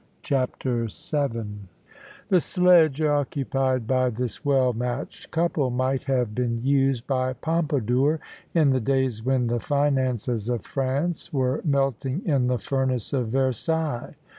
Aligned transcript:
CHAPTER 0.23 0.85
VII 0.87 1.67
The 2.29 2.41
sledge 2.41 3.01
occupied 3.03 3.85
by 3.85 4.09
this 4.09 4.43
well 4.43 4.73
matched 4.73 5.29
couple 5.29 5.69
might 5.69 6.05
have 6.05 6.33
been 6.33 6.59
used 6.63 7.05
by 7.05 7.33
Pompadour, 7.33 8.19
in 8.55 8.71
the 8.71 8.79
days 8.81 9.21
when 9.23 9.45
the 9.45 9.59
finances 9.59 10.49
of 10.49 10.63
France 10.65 11.31
were 11.31 11.61
melting 11.63 12.23
in 12.25 12.47
the 12.47 12.57
furnace 12.57 13.13
of 13.13 13.27
Versailles. 13.27 14.15